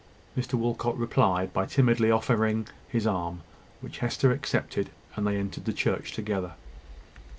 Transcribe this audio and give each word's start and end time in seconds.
Mr 0.35 0.55
Walcot 0.55 0.97
replied 0.97 1.53
by 1.53 1.63
timidly 1.67 2.09
offering 2.09 2.67
his 2.89 3.05
arm, 3.05 3.41
which 3.81 3.99
Hester 3.99 4.31
accepted, 4.31 4.89
and 5.15 5.27
they 5.27 5.37
entered 5.37 5.65
the 5.65 5.73
church 5.73 6.11
together. 6.13 6.53